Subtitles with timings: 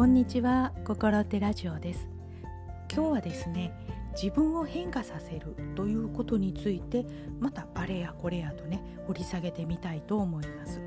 [0.00, 2.08] こんにちは心手ラジオです。
[2.90, 3.70] 今日はですね
[4.14, 7.04] 自分を変化させるということについて
[7.38, 10.80] またあれやこれやとね掘り下げてみたいと思います。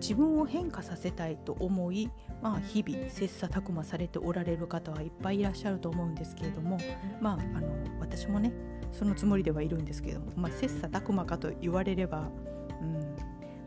[0.00, 2.10] 自分を変化させたいと思い、
[2.40, 6.78] まあ、日々切磋琢磨されておられる方はいっぱいいらっしゃると思うんですけれども、
[7.20, 7.68] まあ、あの
[8.00, 8.50] 私もね
[8.92, 12.30] そのつもりではいるんですけれども、まあ、切磋琢磨かと言われれば、
[12.80, 12.94] うん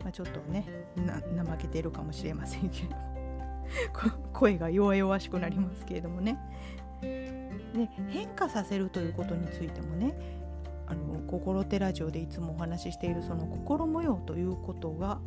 [0.02, 0.66] まあ、ちょっとね
[0.96, 3.13] 怠けてるかもしれませんけれども。
[4.32, 6.38] 声が弱々しくなりますけれどもね。
[7.00, 10.14] で変化させるということについてもね
[10.86, 15.18] あの心手ラジオでいつもお話ししているその心模様ということが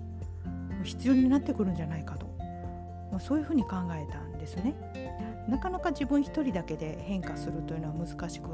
[0.83, 2.27] 必要になってくるんじゃないかと、
[3.11, 4.75] まあ、そういうふうに考えたんですね。
[5.49, 8.49] なかなか自分一人だけで変化するというのは難しく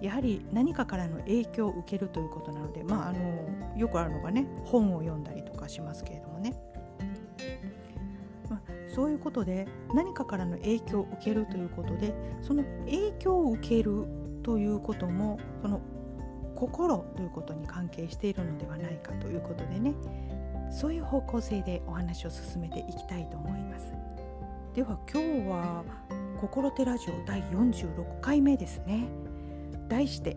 [0.00, 6.54] やはり何かからの影響を受けるということなので、まあ、あのよくあるのがね本を読んだりとかしますけれどもね
[8.88, 14.06] そういうことで何かからの影響を受けるということでその影響を受ける
[14.42, 15.80] ということもその
[16.54, 19.94] 心ということに関係しているのではないかということでね
[20.70, 23.92] そういう方向性でお話を進めていきたいと思います。
[24.74, 25.84] では今日は
[26.40, 29.08] 心手ラジオ第46回目ですね。
[29.88, 30.36] 題して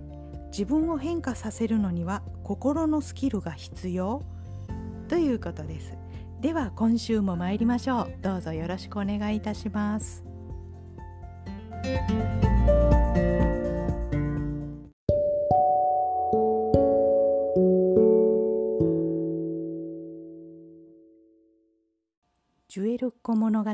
[0.52, 4.24] 自分を変化させるのには心のスキルが必要
[5.08, 5.98] ということです。
[6.42, 8.14] では今週も参りましょう。
[8.20, 10.24] どうぞよろしくお願いいたします。
[22.68, 23.72] ジュエルっ子物語。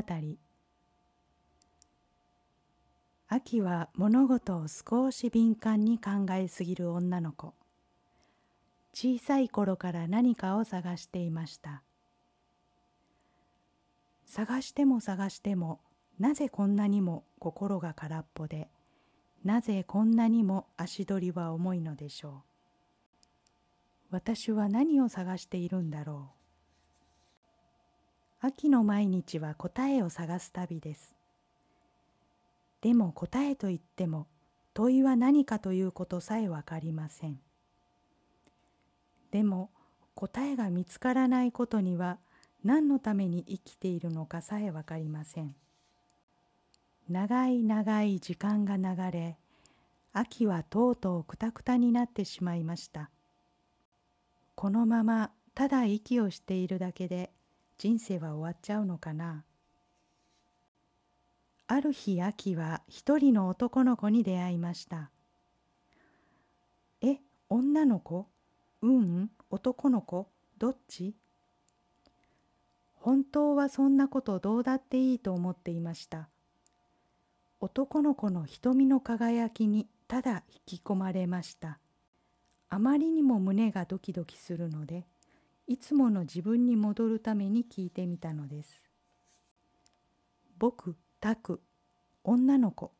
[3.28, 7.54] 秋は物事を少し敏感に考えすぎる女の子。
[8.92, 11.82] 小さい頃から何かを探していました。
[14.30, 15.80] 探しても探しても
[16.18, 18.68] なぜこんなにも心が空っぽで
[19.42, 22.32] なぜこんなにも足取りは重いのでしょう？
[24.10, 26.32] 私は何を探しているんだろ
[28.42, 28.46] う？
[28.46, 31.14] 秋の毎日は答えを探す旅です。
[32.82, 34.26] でも答えといっても
[34.74, 37.40] 問いは何かということさえわかりません。
[39.30, 39.70] でも
[40.14, 42.18] 答えが見つからないことには
[42.68, 45.54] 何のために生きているのかさえ分かりません。
[47.08, 49.38] 長い長い時間が流れ
[50.12, 53.08] 秋はとうとうくたくたになってしまいました。
[54.54, 57.30] このままただ息をしているだけで
[57.78, 59.44] 人生は終わっちゃうのかな。
[61.68, 65.10] ある日秋は一人の男の子に出会いました
[67.00, 67.16] え
[67.48, 68.26] 女の子？
[68.82, 70.28] うん男の子？
[70.58, 71.14] どっち？
[73.08, 76.28] 本当はそんなことどうだっていいと思っていました。
[77.58, 81.78] 男の子の瞳の輝きにただ引き込まれました。
[82.68, 85.06] あまりにも胸がドキドキするので
[85.66, 88.84] いつもの自分に戻るために聞いてみたのです。
[90.58, 91.62] 僕タク
[92.24, 92.92] 女の子。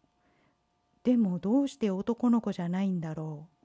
[1.04, 3.57] でもどうして男の子じゃないんだろう。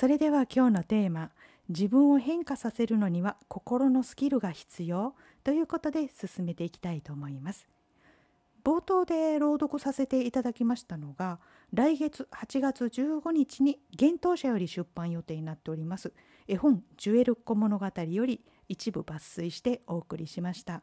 [0.00, 1.30] それでは今日のテーマ
[1.68, 7.68] 自分を変化させるのには心のスキルが必要ということで進めていきたいと思います
[8.64, 11.38] 冒頭で朗読させていただきましたのが
[11.74, 16.14] 来月8月15日に幻冬舎より出版予定になっております
[16.48, 18.40] 絵本ジュエルコ物語より
[18.70, 20.80] 一部抜粋してお送りしました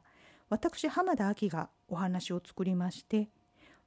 [0.52, 3.30] 私浜田亜希がお話を作りまして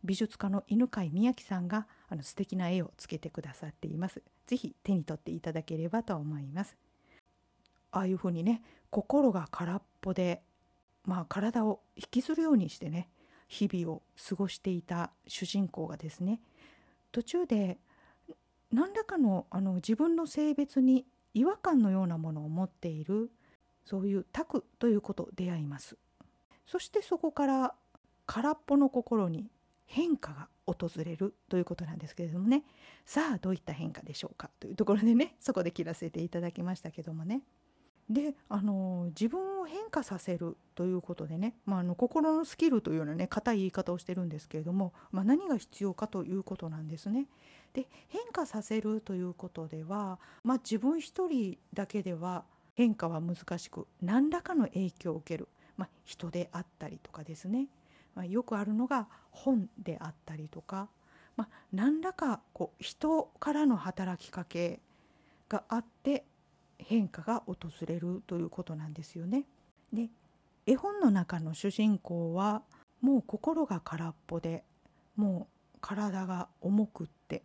[0.02, 4.22] 美術家の犬飼宮樹さんがあの素敵な絵をつけてくださっています。
[4.50, 6.76] ぜひ手に取っていただければと思います。
[7.92, 10.42] ああいうふうにね心が空っぽで
[11.04, 13.08] まあ体を引きずるようにしてね
[13.46, 16.40] 日々を過ごしていた主人公がですね
[17.12, 17.78] 途中で
[18.72, 23.30] 何らかのあの自分の性別に違和感のようなものを持っている
[23.84, 25.96] そういうタクということ出会います
[26.66, 27.74] そしてそこから
[28.26, 29.46] 空っぽの心に
[29.90, 32.62] 変化が訪れるということなんですけれどもね。
[33.04, 37.42] さあどういった変化でしょうかというところでね そこで切らせていただきましたけどもね。
[38.08, 47.26] であの自分を変化させるということでね、まあ、あの心のスキルというようなね硬い言い方をしてるんですけれども、まあ、何が必要かということなんですね。
[47.72, 52.44] で変化させるということでは、まあ、自分一人だけでは
[52.74, 57.66] 変化は難しく何らかの影響を受ける、まあ、人であったりとかですね。
[58.14, 60.88] まあ、よくあるのが本であったりとか、
[61.36, 64.80] まあ、何らかこう人からの働きかけ
[65.48, 66.24] があって
[66.78, 69.44] 変化が訪れるということなんですよね。
[69.92, 70.08] で
[70.66, 72.62] 絵本の中の主人公は
[73.00, 74.64] もう心が空っぽで
[75.16, 77.42] もう体が重くって、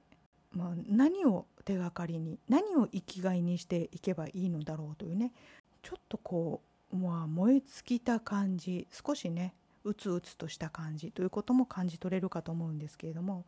[0.52, 5.32] まあ、何を手がかりに何を生きがいにしていけばいいのだろうというね
[5.82, 6.62] ちょっとこ
[6.94, 9.54] う、まあ、燃え尽きた感じ少しね
[9.86, 13.46] うつうつとした感じということも感じ取れるかと思うんですけれども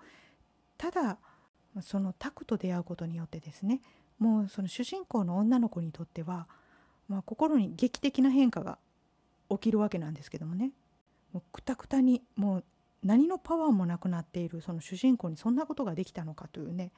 [0.78, 1.18] ただ
[1.82, 3.82] そのタクと出会うことによってですね
[4.20, 6.48] もうその主人公の女の子にとっては、
[7.10, 8.78] まあ、心に劇的な変化が
[9.50, 10.72] 起きるわけなんですけどもね
[11.34, 12.64] もうくたくたにもう
[13.04, 16.92] 何のパワーもなくなっているその主人公にそんなことができたのかというね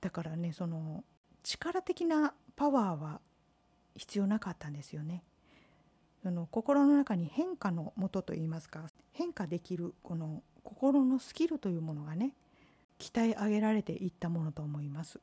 [0.00, 1.04] だからねその
[1.42, 3.20] 力的なパワーは
[3.96, 5.22] 必要なかったんですよね。
[6.28, 12.34] その心の中に変化のもとといいますか変化できるこの心のスキルというものがね
[12.98, 15.20] 鍛え上げられていったものと思います。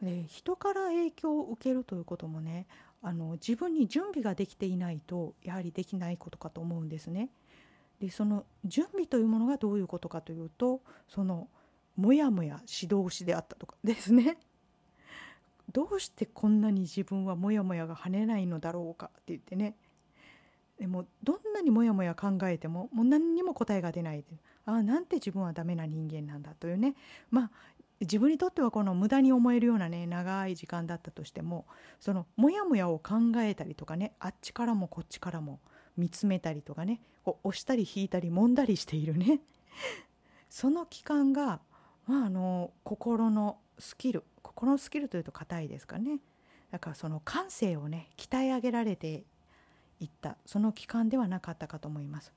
[0.00, 2.66] で人から影響を受けるということもね
[3.02, 7.28] あの自分に準備ができていないとやはりできないことかと思うんですね。
[8.00, 10.80] でその準備というものがどういうことかというと
[11.10, 11.46] その
[11.94, 14.38] もやもや指導しであったとか ですね。
[15.74, 19.76] どうしてこんなに自分はモヤモヤが跳ねないのだろうかって言ってね
[20.78, 24.24] でもどんなにモヤモヤ考えてももう何にも答えが出ない。
[24.66, 26.94] ああなんて自分はダメな人間なんだというね。
[27.30, 27.50] まあ
[28.00, 31.66] 自分にとってはこの無駄に思えるようなね長い時間だったとしても
[31.98, 35.60] そのモヤモヤを考えたりとかねあっちからもこっちからも
[35.96, 39.40] 見つめたりとかねこう押したり引いたり揉んだりしているね。
[40.50, 41.60] その期間が、
[42.06, 46.20] まあ、あの心のスキル心のスキルというと硬いですかね。
[46.70, 49.24] だからその感性をね鍛え上げられて
[50.00, 52.32] いったその期間ではなかったかと思います。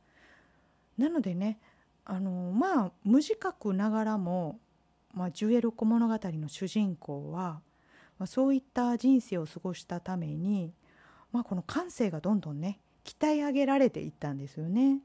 [0.98, 1.60] なのでね
[2.06, 4.60] あのまあ無自覚ながらも
[5.14, 7.62] まあ、ジュエル小物語の主人公は、
[8.18, 10.74] まあ、そういった人生を過ごしたために、
[11.32, 15.00] まあ、この感性がどんどんね鍛え上げられていったんですよね。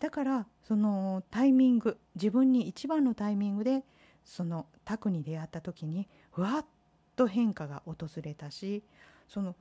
[0.00, 3.84] だからそのタイミング自分に一番のタイミングで
[4.24, 6.66] そのタクに出会った時にふわっ
[7.14, 8.82] と変化が訪れたし
[9.28, 9.54] その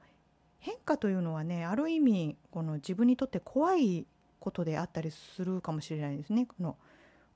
[0.61, 4.05] 変化というのはねある意味この自分にとって怖い
[4.39, 6.45] ことであったりするかもしれないですね。
[6.45, 6.77] この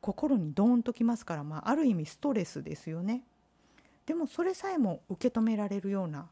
[0.02, 3.24] 心にドーンときますから、まあ、ある意味ストレスですよね。
[4.06, 6.28] でもそれさえも受け止められるような、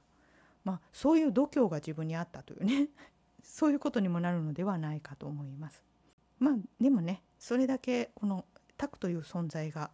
[0.63, 2.89] まあ、そういう度胸が自分にあったというね
[3.43, 5.83] そういうことにもなるのではないかと思います。
[6.39, 8.45] まあでもねそれだけこの
[8.77, 9.89] タクという存在が、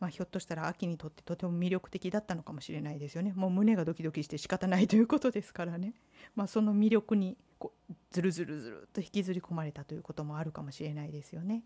[0.00, 3.34] まあ、ひょっとしたら秋にとってとても魅力的だったのかもしれないですよね。
[3.36, 5.92] もう胸がドキドキして仕方ないということですからね。
[6.34, 11.62] まあ、その魅力にこうずるずるずると引きずり込まれたということもあるかもしれないですよね。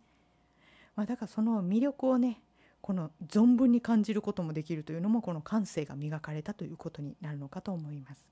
[0.96, 2.42] まあ、だからその魅力をね
[2.80, 8.26] この存分に感じることもできるというのもこの感性が磨かれたということになるのかと思います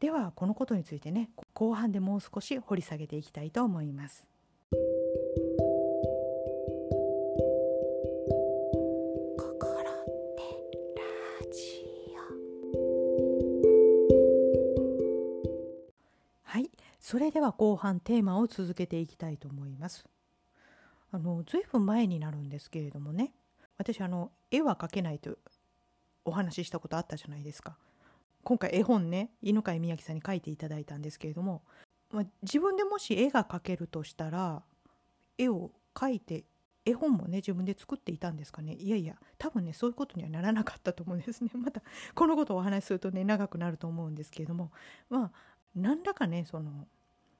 [0.00, 4.26] ではこのことについてね後半でもう少し掘り下げていきたいと思います
[17.12, 20.06] それでは後半テーマを続けていきたいと思います。
[21.10, 23.34] あの随分前になるんですけれどもね。
[23.76, 25.36] 私あの絵は描けないと
[26.24, 27.76] お話ししたことあったじゃないですか。
[28.42, 31.60] 今回絵本ね犬飼宮城さんに書いていただいたんですけれども、
[32.12, 34.62] まあ、自分でもし絵が描けるとしたら
[35.36, 36.44] 絵を描いて
[36.86, 38.72] 絵本もね自分で作っていたんですかね。
[38.72, 41.50] いやいや多分ねそういうことにはならなかったと思うんですね。
[41.62, 41.82] また
[42.14, 44.72] このことをお話しするとね長くなると思うんですけれども。
[45.10, 45.32] まあ
[45.74, 46.86] 何らかねその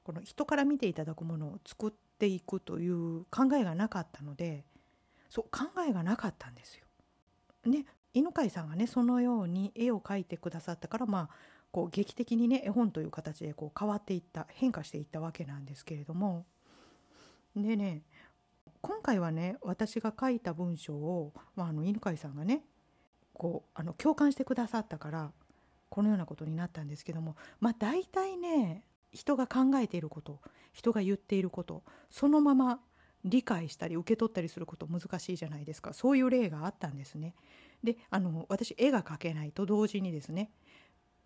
[0.03, 4.65] この人から見ていただくものを作っていくという考えがなかったので
[5.29, 6.85] そう考えがなかったんですよ。
[7.65, 11.29] ね犬飼さんがねそのように絵を描いてくださったからまあ
[11.71, 16.45] こう劇的にね絵本という形でこう変わっていった変化していったわけなんですけれども
[17.55, 18.03] でね
[18.81, 22.63] 今回はね私が書いた文章を、まあ、あの犬飼さんがね
[23.33, 25.31] こうあの共感してくださったから
[25.89, 28.83] このようなことになったんですけどもまあ大体ね
[29.13, 30.39] 人が考えていること
[30.73, 32.79] 人が言っていることそのまま
[33.23, 35.93] 理解したり受け取ったりすること難しいじゃないですか。
[35.93, 37.35] そういう例があったんですね。
[37.83, 40.51] であの私絵が描けないと同時にですね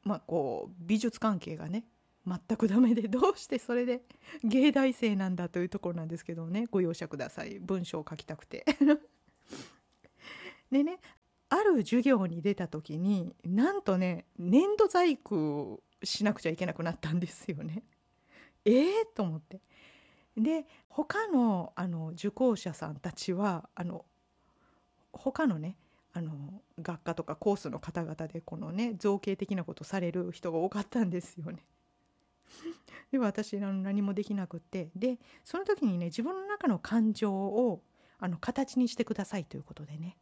[0.03, 1.85] まあこう美術関係がね
[2.25, 4.01] 全くダメでどうしてそれで
[4.43, 7.59] 芸大生なんだというところなんですけどねご容赦ください。
[7.59, 8.65] 文章を書きたくて。
[10.71, 10.99] でね
[11.49, 17.83] ある授業に出た時になんとね粘土細工しなくちゃいけなくなったんですよね。
[18.65, 18.85] えー、
[19.15, 19.61] と思って。
[20.35, 24.05] で他のあの受講者さんたちはあの
[25.11, 25.77] 他のね
[26.13, 31.65] あの学科とかコースの方々でこのね造形的なことされる人が多かったんですよね。
[33.11, 37.81] で私あの何もできなくってでその時にね自分の中の感情を
[38.19, 40.17] あの形にしてくださいということでね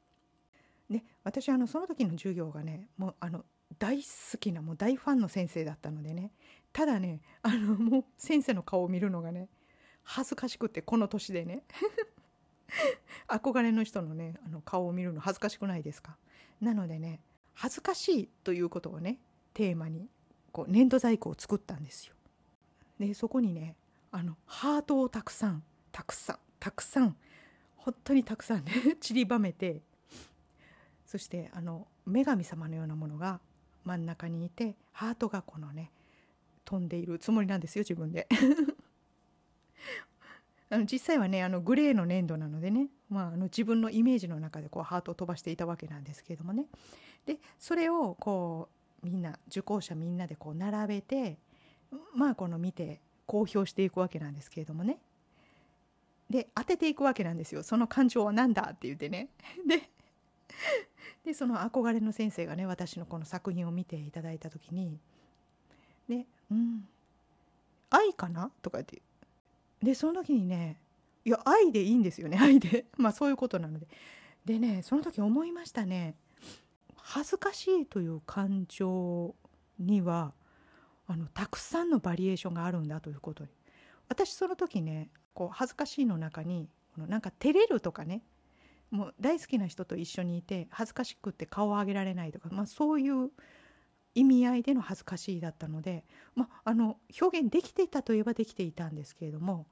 [0.89, 3.45] で私あのその時の授業がねもうあの
[3.79, 6.31] 大好きなもう大ファンの先生だったのでね。
[6.73, 9.47] ただねあのもう先生の顔を見るのがね
[10.03, 11.63] 恥ずかしくてこの年でね。
[13.27, 16.17] 憧れの人のねあの顔を見るの恥ずかしくないですか。
[16.61, 17.21] なのでね
[17.53, 19.19] 恥ずかしいということをね
[19.53, 20.09] テーマに
[20.51, 22.15] こう粘土細工を作ったんですよ。
[22.99, 23.75] でそこにね
[24.11, 27.17] あのハートをたくさんたくさんたくさん
[27.75, 29.81] 本当にたくさんね 散りばめて
[31.05, 33.39] そしてあの女神様のようなものが
[33.85, 35.91] 真ん中にいてハートがこのね
[36.65, 38.27] 飛んでいるつもりなんですよ自分で。
[40.71, 46.65] あの実際はねあのグレーの粘土なのでね、まあ、あの自分のイメージの中でこうハートを飛ばしていたわけなんですけれどもね。
[47.25, 48.69] でそれをこ
[49.03, 51.37] うみんな受講者みんなでこう並べて
[52.15, 54.97] まあこの見て公表していくわけなんですけれどもね。
[56.29, 57.61] で当てていくわけなんですよ。
[57.61, 59.29] その感情は何だって言ってね。
[59.67, 59.89] で
[61.25, 64.99] でその憧れの先生がね私のこの作品を見ていただいた時に
[66.07, 66.87] 「でうん
[67.89, 69.01] 愛かな?」とか言って。
[69.81, 70.79] でその時にね
[71.25, 72.85] いや愛でいいんですよね 愛で。
[72.97, 73.87] まあそういうことなので。
[74.45, 76.15] でねその時思いましたね。
[76.97, 79.35] 恥ずかしいという感情
[79.79, 80.33] には
[81.07, 83.49] あのたくさんのバリエーションがあるんだということに。
[84.07, 88.21] 私その時ねこう恥ずかしいの中にこのなんか照れるとかね
[88.95, 93.29] もう大好きな人と一緒にいて恥ずかしくって顔を上げられないとか、まあ、そういう
[94.15, 99.67] 意味合いでの恥ずかしいだったので、まあ、あの表現できていたといえばできていたんですけれども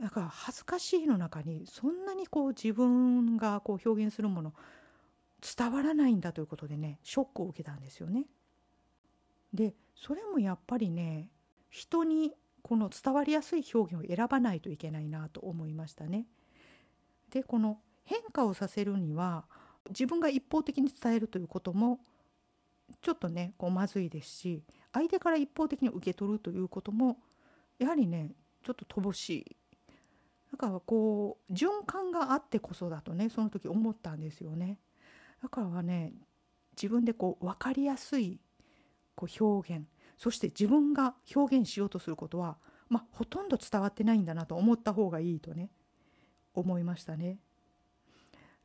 [0.00, 4.52] だから恥ずかしいの中にそんなにこう自分がこう表現するもの
[5.56, 8.26] 伝わらないんだということでねショックを受けたんですよね。
[9.54, 11.28] でそれもやっぱりね
[11.70, 16.26] 人にこの伝わりやすい表現を選ばないといけないなと思いましたね。
[17.30, 19.44] でこの変化をさせるには
[19.90, 22.00] 自分が一方的に伝えるということも
[23.02, 27.18] ちょっとねこうまずいですし相手から一方的に受け取るということも
[27.78, 28.32] やはりね
[28.64, 29.56] ちょっと乏しい。
[30.50, 34.78] だからこう循環があってこそだとねその時思ったんですよね。
[35.42, 36.14] だからね
[36.74, 38.40] 自分でこう分かりやすい
[39.14, 39.84] こう表現
[40.16, 42.56] そして自分が表現しようとすることは、
[42.88, 45.70] まあ、ほとんど伝わってないんだなと思った方がいいとね。
[46.54, 47.38] 思いましたね。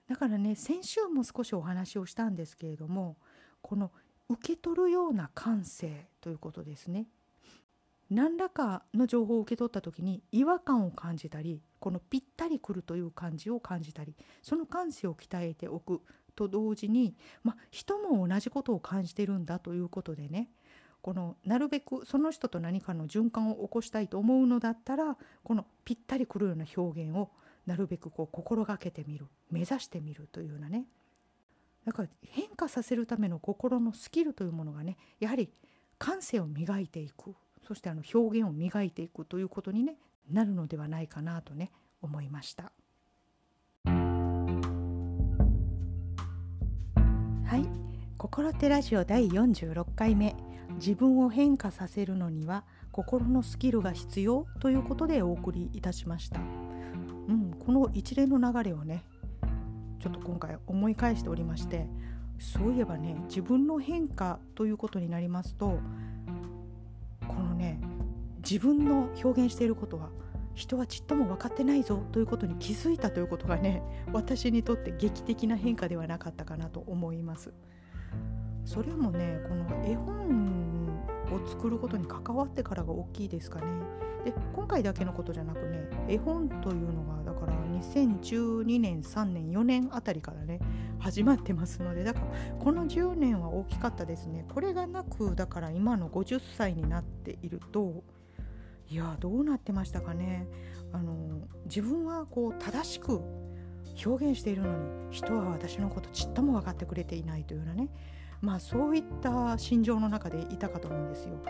[0.07, 3.17] だからね先週も少しお話をしたんですけれども
[3.61, 3.91] この
[4.29, 7.07] 受け取るような感性ということですね。
[8.09, 16.01] 何らかの情報を受け取った時に違和感を感じたりこのぴったりくるという感じを感じたりその感性を鍛えておく
[16.35, 20.49] と同時に、ま、人も同じことを感じてるんだということでね
[21.01, 27.31] このなるべくその人と何かの循環を起こしたいと思うのだったらこのぴったりくるような表現を
[27.65, 30.85] なるべくこう心がけてみる目指してみるというようなね
[31.85, 35.49] だから変化させるための心のスキルというものがねやはり
[35.97, 39.95] 感性を磨いていくそしてあの表現を磨いていくということに、ね、
[40.31, 42.71] なるのではないかなとね思いました。
[47.45, 47.69] はい
[48.17, 50.35] 「心ってラジオ」第46回目
[50.75, 56.62] 「自分を変化させるのには心のスキルが必要」ということでお送りいたしました。
[57.65, 59.03] この一連の流れをね
[59.99, 61.87] ちょっと今回思い返しておりまして
[62.37, 65.79] そういえばね自分の変化ということになりますと
[67.27, 67.79] このね
[68.43, 70.09] 自分の表現していることは
[70.55, 77.53] 人はちっとも分かってないぞということに気づいたということがね私にとって劇的な変化ではなかったかなと思います。
[78.65, 80.87] それもねこの絵本
[81.31, 83.67] を作ることに関わってからが大きいですかね。
[84.25, 90.59] で今回だけのことじゃなくね絵本というのがだから2012年3年4年あたりからね
[90.99, 92.27] 始まってますのでだから
[92.59, 94.45] この10年は大きかったですね。
[94.53, 98.03] これがなくだから今の50歳になっていると
[98.89, 100.47] いやどうなってましたかね
[100.91, 103.21] あの自分はこう正しく
[104.05, 107.89] 表現しているのに人は私のことちっとも分かってくれていないというようなね
[108.41, 111.41] まあそういった心情の中でいたかと思うんですよ。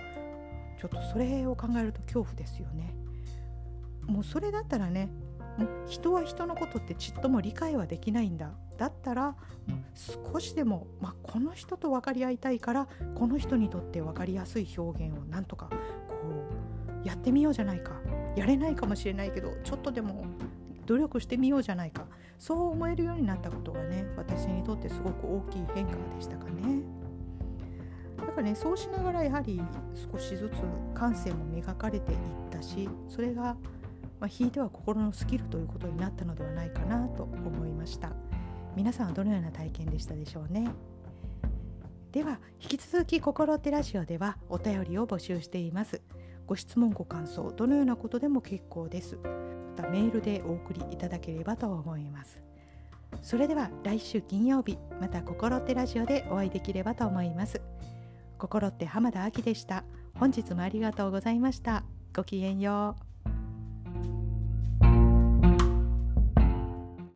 [0.80, 2.96] ちょっとそれを考えると恐怖ですよね。
[4.06, 5.10] もうそれだったらね
[5.88, 8.52] 人は人のことってちっとも理解はできないんだ。
[8.78, 9.36] だったら
[9.94, 15.76] 少しでも、まあ、この人と分かり合いたいからこの人にとって分かりやすい表現をなんとかこ
[17.04, 17.92] うやってみようじゃないか。
[18.36, 20.26] やれないかもしれないけどちょっとでも
[20.88, 22.06] 努力してみようじゃないか。
[22.40, 26.82] そう思えるようになったことがね私にとってすごく大きい変化でしたかね。
[28.18, 29.62] だからねそうしながらやはり
[30.12, 30.54] 少しずつ
[30.98, 32.18] 感性も磨かれていっ
[32.50, 33.56] たしそれが、
[34.24, 38.14] まあ、ひいては心のスキルということになったのではないかなと思いました。
[38.74, 40.70] 皆さんはどのような体験でしたでしょうね？
[42.14, 46.02] では引き続き心ってラジオではお便りを募集しています。
[46.48, 49.18] ご質問ご感想どのようなことでも結構です。
[49.18, 52.42] またメールでお送りいただければと思います。
[53.22, 57.62] それでは来週金曜日また心ってラジオでお会いできればと思います。
[58.38, 59.84] 心って浜田亜希でした。
[60.14, 61.84] 本日もありがとうございました。
[62.16, 63.13] ごきげんよう。